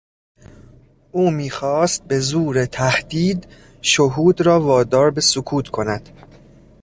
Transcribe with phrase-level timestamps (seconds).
[1.11, 3.47] او میخواست به زور تهدید
[3.81, 6.09] شهود را وادار به سکوت کند.